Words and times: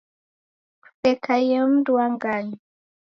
Kusekaie 0.81 1.57
mundu 1.67 1.89
wa 1.97 2.05
nganyi 2.13 2.55